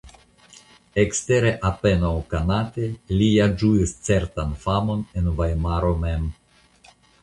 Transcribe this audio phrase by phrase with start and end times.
[1.03, 2.89] Ekstere apenaŭ konate
[3.21, 6.31] li ja ĝuis certan famon en Vajmaro mem.